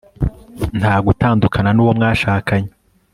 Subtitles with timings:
[0.79, 2.69] nta gutandukana nu wo mwashakanye